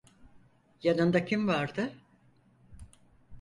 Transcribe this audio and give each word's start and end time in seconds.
Yanında 0.83 1.25
kim 1.25 1.47
vardı? 1.47 1.93